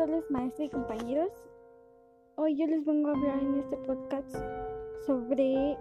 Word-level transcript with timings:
tardes, 0.00 0.30
maestra 0.30 0.64
y 0.64 0.70
compañeros. 0.70 1.30
Hoy 2.36 2.56
yo 2.56 2.66
les 2.66 2.86
vengo 2.86 3.10
a 3.10 3.12
hablar 3.12 3.38
en 3.38 3.56
este 3.56 3.76
podcast 3.76 4.34
sobre 5.04 5.76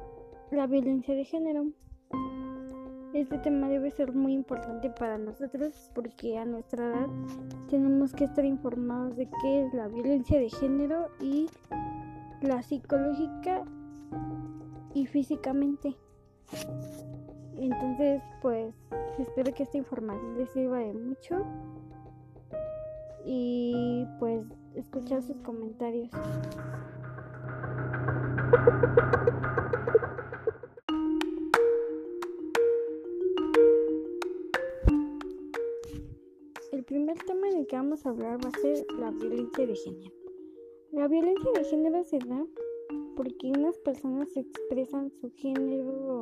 la 0.52 0.68
violencia 0.68 1.16
de 1.16 1.24
género. 1.24 1.68
Este 3.14 3.38
tema 3.38 3.70
debe 3.70 3.92
ser 3.92 4.14
muy 4.14 4.34
importante 4.34 4.90
para 4.90 5.18
nosotros 5.18 5.90
porque 5.96 6.38
a 6.38 6.44
nuestra 6.44 6.88
edad 6.88 7.08
tenemos 7.70 8.12
que 8.12 8.26
estar 8.26 8.44
informados 8.44 9.16
de 9.16 9.30
qué 9.42 9.62
es 9.62 9.74
la 9.74 9.88
violencia 9.88 10.38
de 10.38 10.50
género 10.50 11.08
y 11.22 11.48
la 12.42 12.62
psicológica 12.62 13.64
y 14.96 15.06
físicamente. 15.06 15.96
Entonces, 17.56 18.22
pues 18.42 18.76
espero 19.18 19.54
que 19.54 19.64
esta 19.64 19.78
información 19.78 20.38
les 20.38 20.50
sirva 20.50 20.80
de 20.80 20.94
mucho 20.94 21.46
y 23.26 24.06
pues 24.20 24.46
escuchar 24.76 25.22
sus 25.22 25.38
comentarios. 25.38 26.10
El 36.72 36.84
primer 36.84 37.18
tema 37.20 37.48
en 37.50 37.58
el 37.58 37.68
que 37.68 37.76
vamos 37.76 38.06
a 38.06 38.10
hablar 38.10 38.44
va 38.44 38.50
a 38.50 38.62
ser 38.62 38.86
la 39.00 39.12
violencia 39.12 39.68
de 39.68 39.76
género. 39.76 40.14
La 40.92 41.08
violencia 41.08 41.52
de 41.54 41.64
género 41.64 42.04
se 42.04 42.20
da 42.20 42.46
porque 43.16 43.52
unas 43.56 43.78
personas 43.80 44.30
expresan 44.36 45.12
su 45.12 45.32
género 45.32 46.22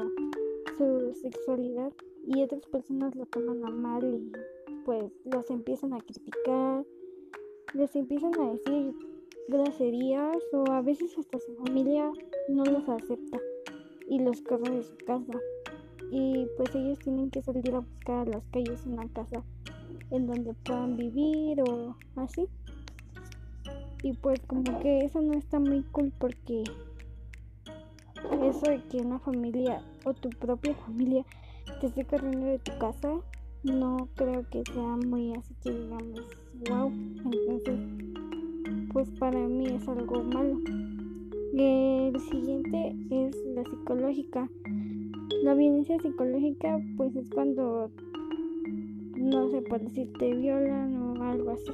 su 0.78 1.14
sexualidad 1.14 1.92
y 2.26 2.44
otras 2.44 2.66
personas 2.68 3.16
lo 3.16 3.26
toman 3.26 3.66
a 3.66 3.70
mal 3.70 4.04
y 4.14 4.32
pues 4.86 5.12
los 5.26 5.50
empiezan 5.50 5.94
a 5.94 6.00
criticar, 6.00 6.86
les 7.74 7.96
empiezan 7.96 8.32
a 8.40 8.52
decir 8.52 8.94
groserías 9.48 10.38
o 10.54 10.72
a 10.72 10.82
veces 10.82 11.18
hasta 11.18 11.40
su 11.40 11.56
familia 11.56 12.12
no 12.50 12.64
los 12.66 12.88
acepta 12.88 13.40
y 14.10 14.20
los 14.20 14.42
corre 14.42 14.70
de 14.72 14.84
su 14.84 14.98
casa. 14.98 15.34
Y 16.12 16.48
pues 16.56 16.74
ellos 16.76 17.00
tienen 17.00 17.30
que 17.30 17.42
salir 17.42 17.76
a 17.76 17.80
buscar 17.80 18.28
a 18.28 18.32
las 18.32 18.48
calles 18.48 18.86
una 18.86 19.08
casa 19.10 19.44
en 20.12 20.28
donde 20.28 20.54
puedan 20.54 20.96
vivir 20.96 21.62
o 21.62 21.96
así. 22.16 22.48
Y 24.04 24.14
pues 24.14 24.40
como 24.48 24.80
que 24.80 25.00
eso 25.00 25.22
no 25.22 25.34
está 25.34 25.60
muy 25.60 25.84
cool 25.92 26.14
porque 26.18 26.64
eso 28.44 28.70
de 28.70 28.82
que 28.90 28.98
una 28.98 29.20
familia 29.20 29.82
o 30.06 30.14
tu 30.14 30.30
propia 30.30 30.76
familia 30.76 31.26
te 31.82 31.88
esté 31.88 32.06
corriendo 32.06 32.46
de 32.46 32.60
tu 32.60 32.78
casa 32.78 33.20
no 33.74 34.10
creo 34.16 34.46
que 34.50 34.64
sea 34.74 34.96
muy 34.98 35.34
así 35.34 35.54
que 35.62 35.72
digamos 35.72 36.22
wow 36.70 36.92
entonces 37.26 37.80
pues 38.98 39.12
para 39.20 39.38
mí 39.48 39.68
es 39.68 39.88
algo 39.88 40.24
malo. 40.24 40.60
El 41.54 42.20
siguiente 42.20 42.96
es 43.12 43.36
la 43.54 43.64
psicológica. 43.64 44.50
La 45.44 45.54
violencia 45.54 46.00
psicológica 46.00 46.80
pues 46.98 47.16
es 47.16 47.30
cuando 47.30 47.92
no 49.16 49.50
sé 49.50 49.62
por 49.62 49.82
decir 49.82 50.12
te 50.18 50.34
violan 50.34 50.96
o 50.96 51.24
algo 51.24 51.52
así 51.52 51.74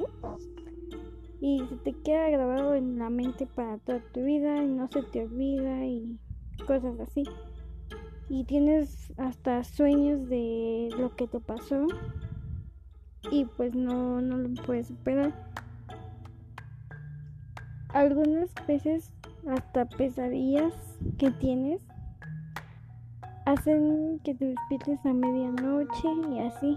y 1.40 1.62
se 1.70 1.76
te 1.78 1.94
queda 1.94 2.30
grabado 2.30 2.74
en 2.76 2.98
la 3.00 3.10
mente 3.10 3.48
para 3.48 3.78
toda 3.78 4.02
tu 4.14 4.24
vida 4.24 4.62
y 4.62 4.68
no 4.68 4.90
se 4.90 5.04
te 5.04 5.24
olvida 5.24 5.86
y 5.86 6.18
cosas 6.68 7.00
así 7.00 7.24
y 8.34 8.46
tienes 8.46 9.14
hasta 9.18 9.64
sueños 9.64 10.28
de 10.28 10.90
lo 10.98 11.16
que 11.16 11.28
te 11.28 11.40
pasó 11.40 11.86
y 13.30 13.46
pues 13.46 13.76
no, 13.76 14.22
no 14.22 14.38
lo 14.38 14.50
puedes 14.64 14.88
superar. 14.88 15.32
Algunas 17.90 18.50
veces 18.68 19.14
hasta 19.48 19.86
pesadillas 19.86 20.74
que 21.20 21.30
tienes 21.30 21.84
hacen 23.46 24.20
que 24.24 24.34
te 24.34 24.46
despiertes 24.46 25.06
a 25.06 25.14
medianoche 25.14 26.08
y 26.32 26.40
así. 26.40 26.76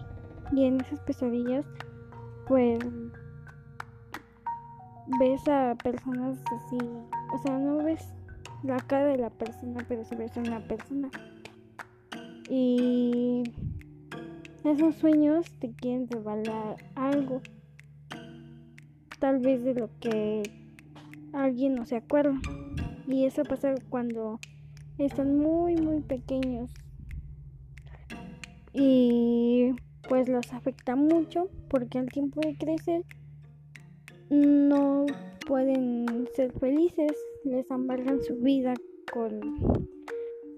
Y 0.53 0.67
en 0.67 0.83
esas 0.83 1.01
pesadillas 1.01 1.65
pues 2.47 2.81
ves 5.19 5.49
a 5.49 5.75
personas 5.83 6.39
así, 6.53 6.79
o 7.33 7.39
sea, 7.39 7.59
no 7.59 7.79
ves 7.79 8.13
la 8.63 8.77
cara 8.77 9.07
de 9.07 9.17
la 9.17 9.31
persona, 9.31 9.83
pero 9.89 10.05
si 10.05 10.17
ves 10.17 10.37
a 10.37 10.41
una 10.41 10.61
persona. 10.61 11.09
Y 12.49 13.43
esos 14.65 14.95
sueños 14.97 15.47
te 15.59 15.73
quieren 15.73 16.09
revelar 16.09 16.77
algo. 16.95 17.41
Tal 19.19 19.39
vez 19.39 19.65
de 19.65 19.75
lo 19.75 19.91
que 20.01 20.43
alguien 21.33 21.75
no 21.75 21.87
se 21.87 21.97
acuerda. 21.97 22.39
Y 23.07 23.25
eso 23.25 23.45
pasa 23.45 23.75
cuando 23.89 24.41
están 24.99 25.39
muy, 25.39 25.77
muy 25.77 26.01
pequeños. 26.01 26.71
Y 28.73 29.71
pues 30.09 30.29
los 30.29 30.53
afecta 30.53 30.97
mucho 30.97 31.49
porque 31.69 31.99
al 31.99 32.09
tiempo 32.09 32.41
de 32.41 32.57
crecer 32.57 33.05
no 34.31 35.07
pueden 35.47 36.29
ser 36.35 36.53
felices, 36.53 37.13
les 37.45 37.71
amargan 37.71 38.21
su 38.23 38.37
vida 38.37 38.75
con 39.13 39.41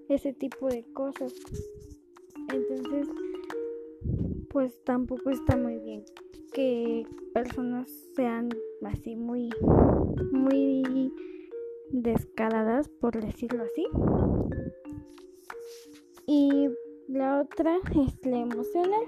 ese 0.09 0.33
tipo 0.33 0.69
de 0.69 0.85
cosas. 0.93 1.35
Entonces, 2.53 3.09
pues 4.51 4.83
tampoco 4.85 5.31
está 5.31 5.57
muy 5.57 5.79
bien 5.79 6.05
que 6.53 7.07
personas 7.35 7.91
sean 8.17 8.49
así 8.83 9.17
muy, 9.17 9.51
muy 10.33 11.13
descaradas, 11.91 12.89
por 12.89 13.21
decirlo 13.21 13.65
así. 13.65 13.87
Y 16.27 16.69
la 17.09 17.41
otra 17.41 17.79
es 17.95 18.27
la 18.27 18.39
emocional. 18.39 19.05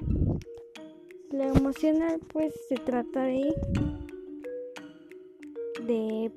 La 1.30 1.48
emocional 1.48 2.20
pues 2.32 2.54
se 2.68 2.74
trata 2.76 3.24
de 3.24 3.54
de 5.86 6.30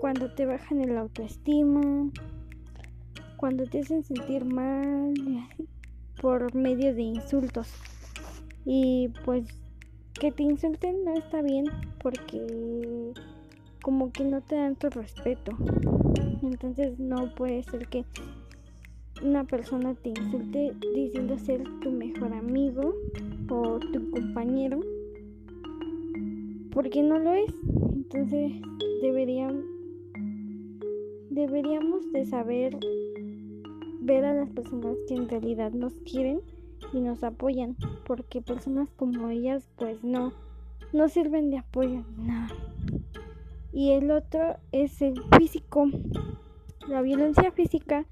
cuando 0.00 0.32
te 0.34 0.46
bajan 0.46 0.80
el 0.80 0.96
autoestima, 0.96 2.10
cuando 3.40 3.64
te 3.64 3.80
hacen 3.80 4.04
sentir 4.04 4.44
mal 4.44 5.14
por 6.20 6.54
medio 6.54 6.94
de 6.94 7.00
insultos. 7.00 7.72
Y 8.66 9.08
pues 9.24 9.46
que 10.12 10.30
te 10.30 10.42
insulten 10.42 11.06
no 11.06 11.14
está 11.14 11.40
bien 11.40 11.64
porque 12.02 13.14
como 13.82 14.12
que 14.12 14.24
no 14.24 14.42
te 14.42 14.56
dan 14.56 14.76
tu 14.76 14.90
respeto. 14.90 15.52
Entonces 16.42 16.98
no 16.98 17.34
puede 17.34 17.62
ser 17.62 17.88
que 17.88 18.04
una 19.22 19.44
persona 19.44 19.94
te 19.94 20.10
insulte 20.10 20.74
diciendo 20.94 21.38
ser 21.38 21.64
tu 21.80 21.90
mejor 21.90 22.34
amigo 22.34 22.94
o 23.48 23.78
tu 23.78 24.10
compañero 24.10 24.80
porque 26.72 27.02
no 27.02 27.18
lo 27.18 27.32
es. 27.32 27.54
Entonces 27.94 28.52
deberían 29.00 29.64
deberíamos 31.30 32.12
de 32.12 32.26
saber 32.26 32.76
ver 34.00 34.24
a 34.24 34.34
las 34.34 34.50
personas 34.50 34.96
que 35.06 35.14
en 35.14 35.28
realidad 35.28 35.72
nos 35.72 35.92
quieren 36.00 36.40
y 36.92 37.00
nos 37.00 37.22
apoyan, 37.22 37.76
porque 38.06 38.40
personas 38.40 38.88
como 38.96 39.28
ellas 39.28 39.68
pues 39.76 40.02
no, 40.02 40.32
no 40.92 41.08
sirven 41.08 41.50
de 41.50 41.58
apoyo, 41.58 42.04
nada. 42.16 42.48
Y 43.72 43.92
el 43.92 44.10
otro 44.10 44.56
es 44.72 45.00
el 45.00 45.22
físico. 45.38 45.86
La 46.88 47.02
violencia 47.02 47.52
física 47.52 48.04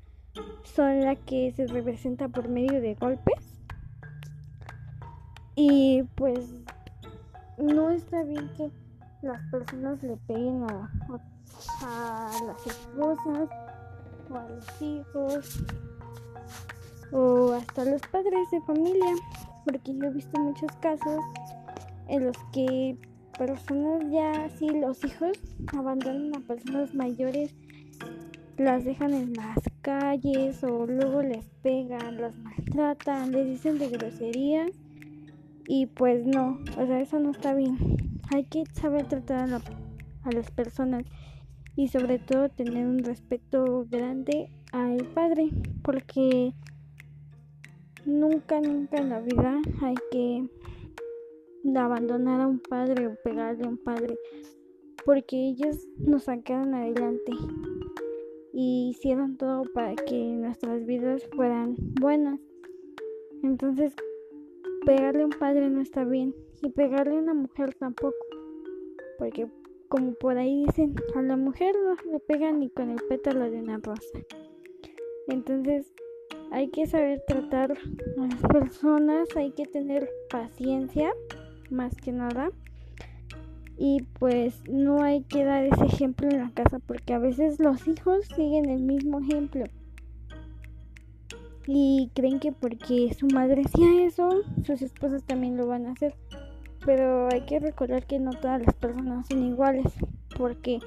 son 0.62 1.00
la 1.00 1.16
que 1.16 1.53
se 1.53 1.66
representa 1.66 2.28
por 2.28 2.48
medio 2.48 2.81
de 2.81 2.94
golpes. 2.94 3.59
Y 5.57 6.04
pues 6.15 6.54
no 7.59 7.91
está 7.91 8.22
bien 8.22 8.48
que 8.57 8.71
las 9.22 9.42
personas 9.51 10.01
le 10.04 10.16
peguen 10.28 10.62
a, 10.62 10.91
a 11.83 12.30
las 12.47 12.66
esposas 12.66 13.48
o 14.30 14.36
a 14.36 14.48
los 14.48 14.83
hijos 14.83 15.65
o 17.13 17.53
hasta 17.53 17.84
los 17.84 18.03
padres 18.03 18.51
de 18.51 18.60
familia, 18.63 19.15
porque 19.65 19.95
yo 19.95 20.07
he 20.07 20.13
visto 20.13 20.41
muchos 20.41 20.71
casos 20.81 21.21
en 22.09 22.25
los 22.25 22.37
que 22.53 22.97
personas 23.39 24.03
ya 24.10 24.45
así, 24.45 24.69
los 24.69 25.03
hijos 25.05 25.39
abandonan 25.77 26.34
a 26.37 26.47
personas 26.47 26.95
mayores, 26.95 27.55
las 28.57 28.84
dejan 28.84 29.15
en 29.15 29.33
las 29.34 29.59
calles 29.83 30.65
o 30.65 30.87
luego 30.87 31.22
les 31.22 31.49
pegan, 31.63 32.21
las 32.21 32.37
maltratan, 32.39 33.31
les 33.31 33.47
dicen 33.47 33.78
de 33.78 33.89
groserías 33.89 34.71
y 35.66 35.87
pues 35.87 36.27
no, 36.27 36.59
o 36.77 36.87
sea, 36.87 37.01
eso 37.01 37.21
no 37.21 37.31
está 37.31 37.55
bien. 37.55 37.77
Hay 38.34 38.45
que 38.45 38.65
saber 38.72 39.07
tratar 39.07 39.53
a, 39.53 39.60
a 40.25 40.33
las 40.33 40.51
personas 40.51 41.05
y 41.77 41.89
sobre 41.89 42.19
todo 42.19 42.49
tener 42.49 42.87
un 42.87 42.99
respeto 43.05 43.87
grande 43.89 44.51
al 44.72 44.97
padre 45.15 45.51
porque 45.83 46.55
nunca 48.04 48.60
nunca 48.60 48.98
en 48.98 49.09
la 49.10 49.21
vida 49.21 49.60
hay 49.83 49.95
que 50.10 50.48
abandonar 51.77 52.41
a 52.41 52.47
un 52.47 52.60
padre 52.60 53.06
o 53.06 53.15
pegarle 53.22 53.65
a 53.65 53.68
un 53.68 53.78
padre, 53.78 54.18
porque 55.04 55.36
ellos 55.48 55.86
nos 55.98 56.24
sacaron 56.24 56.74
adelante 56.74 57.33
y 58.53 58.91
hicieron 58.91 59.36
todo 59.36 59.65
para 59.72 59.95
que 59.95 60.15
nuestras 60.15 60.84
vidas 60.86 61.28
fueran 61.34 61.77
buenas. 62.00 62.41
Entonces, 63.42 63.95
pegarle 64.86 65.22
a 65.22 65.27
un 65.27 65.33
padre 65.39 65.68
no 65.68 65.80
está 65.80 66.04
bien 66.04 66.34
y 66.62 66.71
pegarle 66.71 67.16
a 67.16 67.21
una 67.21 67.34
mujer 67.34 67.74
tampoco, 67.74 68.16
porque 69.18 69.47
como 69.89 70.12
por 70.15 70.36
ahí 70.36 70.65
dicen, 70.66 70.95
a 71.15 71.22
la 71.22 71.36
mujer 71.36 71.74
no 71.83 72.12
le 72.12 72.21
pegan 72.21 72.60
ni 72.60 72.68
con 72.68 72.91
el 72.91 73.00
pétalo 73.09 73.50
de 73.50 73.59
una 73.59 73.78
rosa. 73.78 74.18
Entonces, 75.28 75.92
hay 76.50 76.68
que 76.68 76.86
saber 76.86 77.22
tratar 77.27 77.72
a 77.72 78.27
las 78.27 78.42
personas, 78.42 79.28
hay 79.36 79.53
que 79.53 79.66
tener 79.66 80.09
paciencia, 80.30 81.12
más 81.71 81.95
que 81.97 82.12
nada. 82.12 82.50
Y 83.77 84.03
pues 84.18 84.62
no 84.68 85.03
hay 85.03 85.22
que 85.22 85.45
dar 85.45 85.65
ese 85.65 85.84
ejemplo 85.84 86.28
en 86.28 86.39
la 86.39 86.50
casa 86.50 86.80
porque 86.80 87.15
a 87.15 87.18
veces 87.18 87.60
los 87.60 87.86
hijos 87.86 88.27
siguen 88.34 88.68
el 88.68 88.80
mismo 88.80 89.21
ejemplo. 89.21 89.65
Y 91.66 92.10
creen 92.15 92.41
que 92.41 92.50
porque 92.50 93.15
su 93.15 93.27
madre 93.27 93.62
hacía 93.65 94.06
eso, 94.06 94.42
sus 94.65 94.83
esposas 94.83 95.22
también 95.24 95.56
lo 95.56 95.66
van 95.66 95.86
a 95.86 95.92
hacer. 95.92 96.15
Pero 96.84 97.28
hay 97.30 97.42
que 97.42 97.60
recordar 97.60 98.06
que 98.06 98.18
no 98.18 98.30
todas 98.30 98.62
las 98.65 98.74
personas 98.74 99.28
son 99.28 99.45
iguales. 99.45 99.92
Porque 100.36 100.80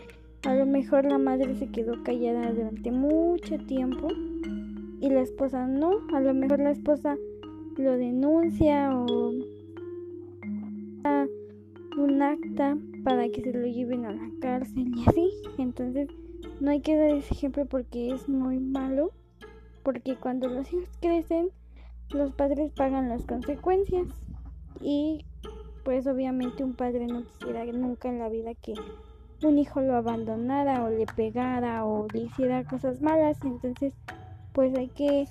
a 0.44 0.56
lo 0.56 0.66
mejor 0.66 1.06
la 1.06 1.19
madre 1.19 1.56
se 1.56 1.68
quedó 1.68 2.04
callada 2.04 2.52
durante 2.52 2.92
mucho 2.92 3.58
tiempo 3.60 4.08
y 5.01 5.09
la 5.09 5.21
esposa 5.21 5.68
no. 5.68 5.92
A 6.13 6.21
lo 6.21 6.33
mejor 6.33 6.59
la 6.59 6.71
esposa 6.71 7.18
lo 7.77 7.98
denuncia 7.98 8.95
o 8.95 9.33
un 11.98 12.21
acta 12.21 12.77
para 13.03 13.27
que 13.30 13.42
se 13.42 13.51
lo 13.51 13.65
lleven 13.65 14.06
a 14.06 14.13
la 14.13 14.30
cárcel 14.39 14.92
y 14.95 15.09
así. 15.09 15.31
Entonces 15.57 16.07
no 16.62 16.71
hay 16.71 16.81
que 16.81 16.95
dar 16.95 17.09
ese 17.09 17.33
ejemplo 17.33 17.65
porque 17.65 18.13
es 18.13 18.30
muy 18.30 18.59
malo. 18.59 19.12
Porque 19.83 20.15
cuando 20.15 20.48
los 20.48 20.71
hijos 20.71 20.89
crecen, 21.01 21.50
los 22.12 22.31
padres 22.33 22.71
pagan 22.71 23.09
las 23.09 23.25
consecuencias. 23.25 24.07
Y 24.80 25.25
pues 25.83 26.06
obviamente 26.06 26.63
un 26.63 26.74
padre 26.74 27.07
no 27.07 27.24
quisiera 27.24 27.65
nunca 27.65 28.07
en 28.07 28.19
la 28.19 28.30
vida 28.30 28.53
que 28.53 28.75
un 29.44 29.57
hijo 29.57 29.81
lo 29.81 29.95
abandonara 29.95 30.83
o 30.83 30.89
le 30.92 31.07
pegara 31.07 31.83
o 31.86 32.07
le 32.13 32.21
hiciera 32.21 32.63
cosas 32.63 33.01
malas. 33.01 33.39
Entonces 33.44 33.95
pues 34.53 34.77
hay 34.77 34.89
que 34.89 35.27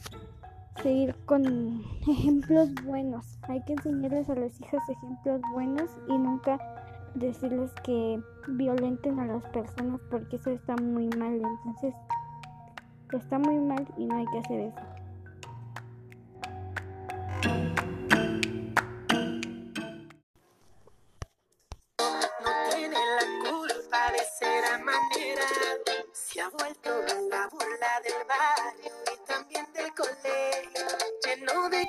seguir 0.83 1.15
con 1.27 1.83
ejemplos 2.09 2.75
buenos. 2.85 3.39
Hay 3.43 3.63
que 3.65 3.75
enseñarles 3.75 4.29
a 4.31 4.35
las 4.35 4.61
hijas 4.61 4.89
ejemplos 4.89 5.41
buenos 5.53 5.91
y 6.09 6.17
nunca 6.17 6.59
decirles 7.15 7.73
que 7.85 8.21
violenten 8.49 9.19
a 9.21 9.27
las 9.27 9.45
personas 9.47 10.01
porque 10.11 10.37
eso 10.37 10.51
está 10.51 10.77
muy 10.77 11.09
mal. 11.19 11.35
Entonces, 11.35 11.95
está 13.13 13.39
muy 13.39 13.57
mal 13.57 13.87
y 13.97 14.07
no 14.07 14.17
hay 14.17 14.27
que 14.27 14.39
hacer 14.39 14.61
eso. 14.61 14.81
No. 17.43 17.71
Se 26.13 26.41
ha 26.41 26.49
vuelto 26.49 26.91
la 27.29 27.49
burla 27.49 28.01
del 28.05 28.27
barrio 28.29 29.10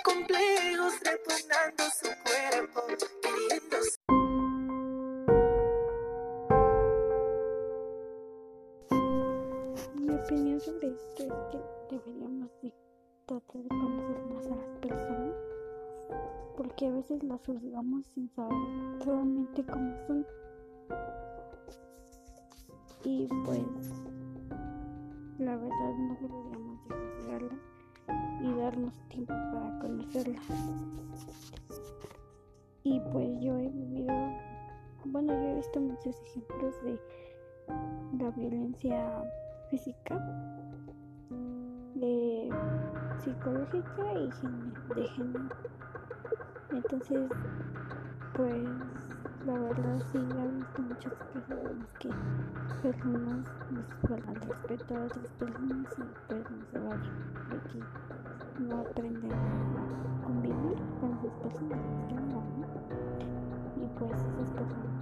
complejos, 0.03 0.93
repugnando 1.03 1.83
su 1.99 2.09
cuerpo, 2.23 2.81
queriendo 3.21 3.77
Mi 9.95 10.13
opinión 10.15 10.59
sobre 10.59 10.87
esto 10.89 11.23
es 11.23 11.33
que 11.51 11.95
deberíamos 11.95 12.49
de 12.61 12.73
tratar 13.25 13.61
de 13.61 13.69
conocer 13.69 14.23
más 14.25 14.45
a 14.45 14.55
las 14.55 14.79
personas 14.79 15.35
porque 16.57 16.87
a 16.87 16.91
veces 16.91 17.23
las 17.23 17.41
juzgamos 17.45 18.05
sin 18.13 18.29
saber 18.29 18.57
realmente 19.05 19.65
cómo 19.65 19.95
son. 20.05 20.25
Y 23.03 23.27
pues 23.45 23.61
la 25.39 25.55
verdad 25.55 25.93
no 25.97 26.17
deberíamos 26.21 26.87
de 26.87 26.95
juzgarlas 26.95 27.80
y 28.07 28.53
darnos 28.59 28.93
tiempo 29.09 29.33
para 29.33 29.79
conocerlas 29.79 30.45
y 32.83 32.99
pues 33.11 33.39
yo 33.39 33.57
he 33.57 33.69
vivido 33.69 34.13
bueno 35.05 35.33
yo 35.33 35.49
he 35.49 35.55
visto 35.55 35.79
muchos 35.79 36.15
ejemplos 36.21 36.75
de 36.83 36.99
la 38.19 38.29
violencia 38.31 39.23
física, 39.69 40.15
de 41.95 42.49
psicológica 43.23 44.13
y 44.13 44.95
de 44.95 45.07
género. 45.07 45.49
Entonces, 46.71 47.29
pues 48.35 48.67
la 49.45 49.53
verdad 49.53 49.99
sí 50.11 50.19
visto 50.19 50.81
muchas 50.83 51.13
las 51.33 51.93
que 51.99 52.09
personas 52.83 53.47
falta 54.07 54.31
el 54.31 54.41
respeto 54.41 54.95
a 54.95 55.05
otras 55.05 55.31
personas 55.39 55.97
y 55.97 56.03
pues 56.27 56.51
no 56.51 56.65
se 56.65 56.79
vale, 56.79 57.09
de 57.49 57.57
que 57.71 57.79
no 58.63 58.81
aprenden 58.81 59.31
a 59.31 60.23
convivir 60.23 60.77
con 60.99 61.13
esas 61.13 61.33
personas 61.41 61.79
que 62.07 62.13
no, 62.15 62.21
¿no? 62.21 62.67
Y 63.77 63.87
pues 63.97 64.11
esas 64.11 64.51
personas 64.51 65.01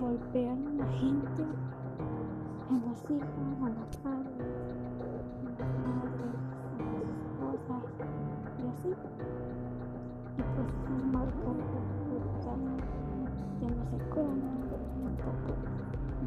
golpean 0.00 0.66
a 0.66 0.72
la 0.84 0.86
gente, 0.92 1.44
a 2.68 2.72
los 2.72 3.10
hijos, 3.10 3.62
a 3.62 3.68
los 3.68 3.96
padres, 3.98 4.74
a 5.46 5.50
las 5.60 5.78
madres, 5.78 6.34
a 6.74 6.82
las 6.82 7.04
esposas 7.04 7.84
y 8.58 8.66
así. 8.66 8.90
Ya 13.60 13.68
no 13.68 13.84
se 13.84 13.96
pero 14.10 14.30
tampoco 15.00 15.52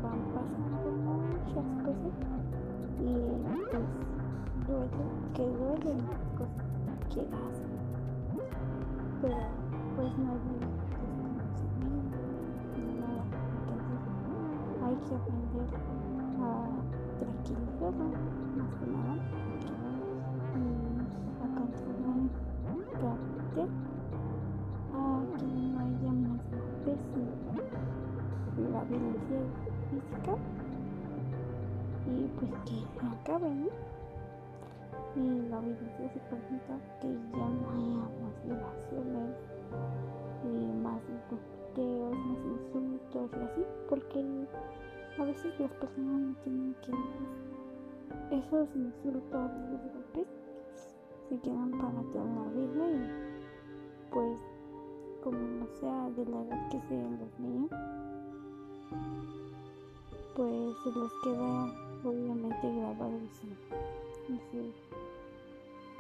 van 0.04 0.22
pasando 0.34 0.88
muchas 1.04 1.68
cosas 1.84 2.14
y 3.00 3.12
pues 3.72 3.88
duele, 4.68 5.06
que 5.34 5.44
duelen 5.44 5.98
las 6.10 6.24
cosas 6.38 6.66
que 7.10 7.22
hacen. 7.22 7.74
Pero 9.22 9.42
pues 9.96 10.12
no 10.18 10.32
hay 10.32 10.40
desconocimiento 10.62 12.18
ni 12.78 12.92
nada. 13.02 13.24
Entonces 13.58 14.02
hay 14.84 14.96
que 15.08 15.14
aprender 15.16 15.70
a 16.40 16.46
tranquilizarlo, 17.20 18.06
más 18.58 18.72
que 18.78 18.86
nada, 18.92 19.16
y 20.54 20.70
a 21.42 21.48
controlar 21.58 22.20
carácter, 22.94 23.70
a 24.94 24.98
que 25.38 25.46
no 25.46 25.80
haya 25.80 26.12
la 26.86 28.84
violencia 28.84 29.40
física 29.90 30.36
y 32.06 32.28
pues 32.38 32.52
que 32.66 33.00
se 33.00 33.06
acabe, 33.06 33.50
¿no? 33.50 33.68
Y 35.16 35.50
la 35.50 35.60
violencia 35.60 36.12
psicológica 36.12 36.76
que 37.00 37.08
ya 37.08 37.48
no 37.48 37.70
haya 37.72 38.04
más 38.20 38.36
violaciones 38.44 39.36
y 40.44 40.74
más 40.84 41.02
golpeos, 41.30 42.18
más 42.18 42.40
insultos 42.46 43.32
y 43.32 43.44
así, 43.44 43.66
porque 43.88 44.20
a 45.20 45.24
veces 45.24 45.60
las 45.60 45.72
personas 45.74 46.20
no 46.20 46.36
tienen 46.44 46.76
que 46.82 46.92
esos 48.36 48.68
insultos, 48.76 49.52
esos 49.52 49.94
golpes 49.94 50.28
se 51.30 51.40
quedan 51.40 51.72
para 51.72 52.02
toda 52.12 52.26
la 52.26 52.52
vida 52.52 52.90
y 52.92 54.12
pues 54.12 54.53
como 55.24 55.38
no 55.38 55.68
sea 55.80 56.10
de 56.18 56.26
la 56.26 56.42
edad 56.42 56.70
que 56.70 56.82
sean 56.90 57.18
los 57.18 57.40
niños 57.40 57.72
pues 60.36 60.76
se 60.84 60.90
les 61.00 61.12
queda 61.24 61.66
obviamente 62.04 62.76
grabado 62.76 63.12
en 63.12 63.30
su, 63.34 63.48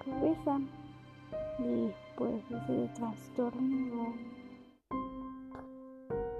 cabeza 0.03 0.59
y 1.59 1.91
pues 2.17 2.43
ese 2.51 2.89
trastorno 2.95 4.13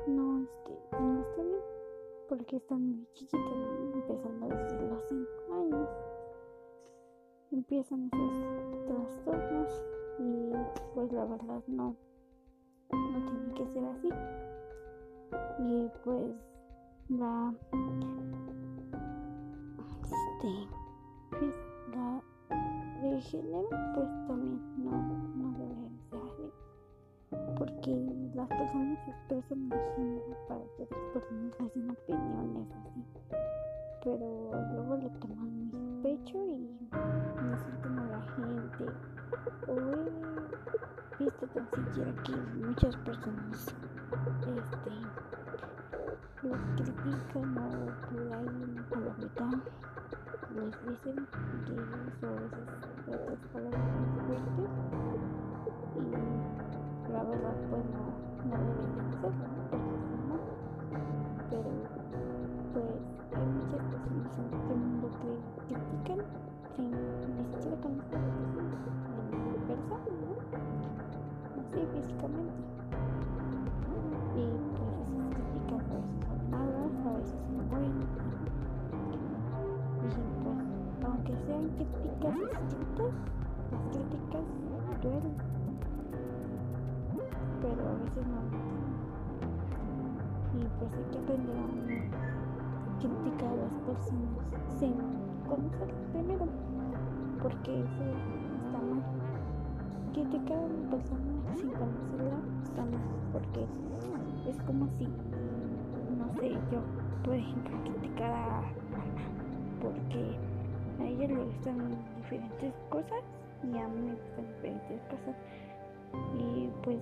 no 0.08 0.44
este 0.44 0.74
no 1.00 1.22
está 1.22 1.42
bien 1.42 1.62
porque 2.28 2.58
están 2.58 2.82
muy 2.86 3.08
chiquitos 3.14 3.40
¿no? 3.40 3.94
empezando 3.94 4.48
desde 4.50 4.90
los 4.90 5.04
5 5.08 5.28
años 5.54 5.90
empiezan 7.52 8.10
esos 8.12 8.86
trastornos 8.88 9.82
y 10.20 10.52
pues 10.94 11.14
la 11.14 11.26
verdad 11.26 11.64
no 11.68 11.96
no 11.96 12.13
tiene 13.26 13.54
que 13.56 13.66
ser 13.68 13.86
así 13.86 14.10
y 15.60 15.90
pues 16.04 16.36
la 17.10 17.54
este 20.02 20.68
pues 21.32 21.56
la 21.96 22.22
de 23.02 23.22
género 23.22 23.70
pues 23.96 24.08
también 24.28 24.62
no 24.84 24.92
no 25.36 25.58
debe 25.58 25.90
ser 26.10 26.20
así 26.20 26.64
que 27.84 27.92
las 28.36 28.48
personas 28.48 28.98
expresan 29.08 29.70
género 29.96 30.38
para 30.48 30.62
que 30.78 30.84
otras 30.84 31.02
personas 31.14 31.54
hacen 31.60 31.90
opiniones 31.90 32.68
así. 32.72 33.04
Pero 34.04 34.52
luego 34.74 34.98
le 34.98 35.10
toman 35.20 35.53
siquiera 41.62 42.12
que 42.24 42.36
muchas 42.66 42.96
personas 42.98 43.68
este 44.42 44.94
los 46.44 46.60
critican 46.76 47.58
o 47.58 47.70
por 48.10 48.22
ahí 48.34 48.62
a 48.92 49.00
la 49.00 49.14
mitad. 49.18 49.58
Les 50.56 50.74
dicen 50.88 51.28
que 51.66 51.74
a 51.74 52.32
veces 52.34 52.74
otras 53.08 53.40
palabras 53.54 53.82
muy 54.02 54.38
fuertes 54.56 54.72
y 55.96 57.12
la 57.12 57.24
verdad 57.24 57.58
pues 57.70 57.86
no, 57.86 58.06
no 58.50 58.56
deberían 58.58 59.08
hacerlo 59.10 59.63
pero 87.76 87.90
a 87.90 87.94
veces 87.94 88.28
no. 88.28 88.40
Y 90.54 90.66
pues 90.80 90.94
hay 90.94 91.04
que 91.12 91.18
aprender 91.18 91.58
a 91.58 93.00
criticar 93.00 93.50
a 93.50 93.56
las 93.56 93.74
personas 93.86 94.30
sin 94.80 94.94
conocerlas 95.48 96.06
primero 96.12 96.46
porque 97.42 97.80
eso 97.80 98.04
está 98.66 98.80
mal. 98.80 99.04
Criticar 100.14 100.58
a 100.58 100.62
una 100.62 100.90
persona 100.92 101.56
sin 101.56 101.70
conocerla 101.72 102.38
está 102.64 102.86
mal 102.86 103.02
porque 103.32 103.66
es 104.48 104.62
como 104.64 104.88
si 104.98 105.08
no 106.18 106.32
sé 106.40 106.52
yo 106.72 106.82
por 107.24 107.34
ejemplo 107.36 107.78
criticar 107.84 108.32
a 108.32 108.62
mamá 108.92 109.24
porque 109.82 110.38
a 111.00 111.06
ella 111.06 111.28
le 111.28 111.46
gustan 111.46 111.98
diferentes 112.18 112.74
cosas 112.90 113.24
y 113.64 113.78
a 113.78 113.88
mí 113.88 114.02
me 114.02 114.14
gustan 114.14 114.46
diferentes 114.48 115.02
cosas 115.04 115.36
y 116.38 116.70
pues 116.84 117.00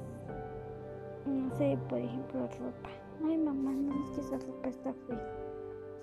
no 1.25 1.55
sé 1.57 1.77
por 1.89 1.99
ejemplo 1.99 2.41
ropa. 2.41 2.89
Ay 3.23 3.37
mamá 3.37 3.71
no 3.71 3.93
es 4.03 4.11
que 4.11 4.21
esa 4.21 4.37
ropa 4.37 4.69
está 4.69 4.93
fea. 5.07 5.37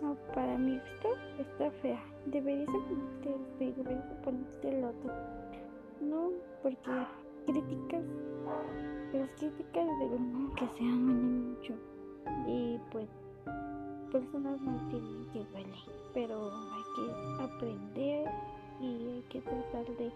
No 0.02 0.16
para 0.34 0.56
mi 0.56 0.78
gusto 0.78 1.08
está 1.38 1.70
fea. 1.82 2.02
Deberías 2.26 2.68
ponerte 2.68 3.34
esto 3.64 3.64
y 3.64 4.24
ponerte 4.24 4.78
el 4.78 4.84
otro. 4.84 5.12
No 6.00 6.30
porque 6.62 7.06
críticas 7.46 8.04
las 9.12 9.30
críticas 9.38 9.86
de 9.98 10.08
lo 10.10 10.54
que 10.54 10.68
se 10.76 10.84
aman 10.84 11.50
mucho. 11.50 11.74
Y 12.46 12.78
pues 12.92 13.08
personas 14.12 14.60
no 14.62 14.78
entienden 14.78 15.26
que 15.32 15.44
duele 15.52 15.98
pero 16.14 16.50
hay 16.50 16.82
que 16.96 17.42
aprender 17.44 18.30
y 18.80 18.86
hay 18.86 19.24
que 19.28 19.40
tratar 19.40 19.84
de 19.96 20.10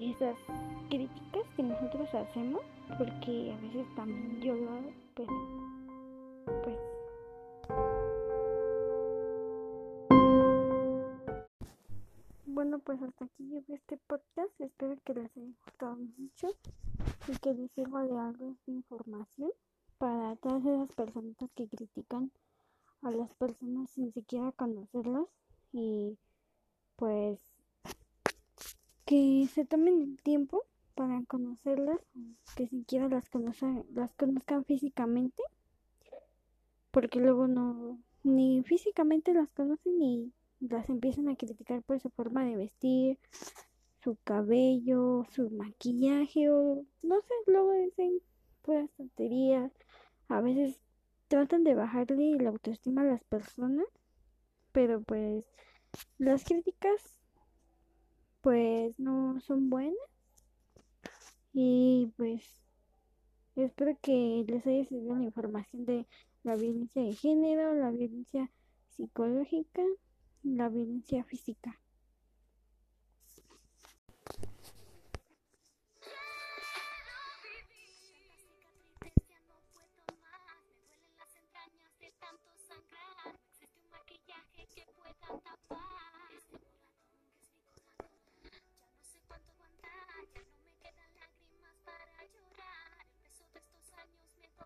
esas 0.00 0.36
críticas 0.88 1.42
que 1.56 1.62
nosotros 1.62 2.14
hacemos 2.14 2.62
porque 2.98 3.52
a 3.52 3.60
veces 3.60 3.86
también 3.94 4.40
yo 4.40 4.54
lo 4.54 4.70
hago 4.70 4.92
pero 5.14 5.32
pues. 6.64 6.78
Bueno 12.46 12.78
pues 12.80 13.02
hasta 13.02 13.24
aquí 13.24 13.44
llegó 13.44 13.74
este 13.74 13.96
podcast. 14.06 14.60
Espero 14.60 14.96
que 15.04 15.14
les 15.14 15.36
haya 15.36 15.52
gustado 15.64 15.96
mucho 15.96 16.48
y 17.28 17.36
que 17.38 17.54
les 17.54 17.70
sirva 17.72 18.04
de 18.04 18.18
algo 18.18 18.50
esta 18.52 18.70
información 18.70 19.50
para 19.98 20.36
todas 20.36 20.64
esas 20.64 20.92
personas 20.92 21.36
que 21.54 21.68
critican 21.68 22.32
a 23.02 23.10
las 23.10 23.32
personas 23.34 23.90
sin 23.90 24.12
siquiera 24.12 24.52
conocerlas 24.52 25.26
y 25.72 26.18
pues 26.96 27.49
que 29.10 29.48
se 29.52 29.64
tomen 29.64 30.02
el 30.02 30.22
tiempo 30.22 30.62
para 30.94 31.20
conocerlas, 31.24 31.98
que 32.54 32.68
siquiera 32.68 33.08
las 33.08 33.28
conozcan, 33.28 33.84
las 33.92 34.14
conozcan 34.14 34.64
físicamente, 34.64 35.42
porque 36.92 37.18
luego 37.18 37.48
no 37.48 37.98
ni 38.22 38.62
físicamente 38.62 39.34
las 39.34 39.50
conocen 39.50 39.98
ni 39.98 40.32
las 40.60 40.88
empiezan 40.88 41.28
a 41.28 41.34
criticar 41.34 41.82
por 41.82 41.98
su 41.98 42.08
forma 42.10 42.44
de 42.44 42.54
vestir, 42.54 43.18
su 44.04 44.16
cabello, 44.22 45.26
su 45.32 45.50
maquillaje 45.50 46.48
o 46.48 46.84
no 47.02 47.20
sé, 47.20 47.34
luego 47.48 47.72
dicen 47.72 48.20
puras 48.62 48.88
tonterías, 48.92 49.72
a 50.28 50.40
veces 50.40 50.78
tratan 51.26 51.64
de 51.64 51.74
bajarle 51.74 52.36
la 52.38 52.50
autoestima 52.50 53.00
a 53.00 53.06
las 53.06 53.24
personas, 53.24 53.88
pero 54.70 55.02
pues 55.02 55.44
las 56.16 56.44
críticas 56.44 57.16
pues 58.40 58.98
no 58.98 59.40
son 59.40 59.70
buenas 59.70 59.96
y 61.52 62.12
pues 62.16 62.42
espero 63.56 63.96
que 64.00 64.44
les 64.46 64.66
haya 64.66 64.84
servido 64.84 65.16
la 65.16 65.24
información 65.24 65.84
de 65.84 66.06
la 66.42 66.56
violencia 66.56 67.02
de 67.02 67.12
género, 67.12 67.74
la 67.74 67.90
violencia 67.90 68.50
psicológica, 68.88 69.82
la 70.42 70.68
violencia 70.68 71.24
física. 71.24 71.78